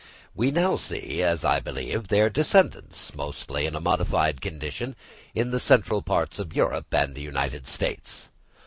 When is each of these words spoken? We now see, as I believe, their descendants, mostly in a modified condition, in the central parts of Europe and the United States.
We 0.33 0.49
now 0.49 0.77
see, 0.77 1.21
as 1.21 1.45
I 1.45 1.59
believe, 1.59 2.07
their 2.07 2.27
descendants, 2.27 3.13
mostly 3.13 3.67
in 3.67 3.75
a 3.75 3.79
modified 3.79 4.41
condition, 4.41 4.95
in 5.35 5.51
the 5.51 5.59
central 5.59 6.01
parts 6.01 6.39
of 6.39 6.55
Europe 6.55 6.91
and 6.91 7.13
the 7.13 7.21
United 7.21 7.67
States. 7.67 8.31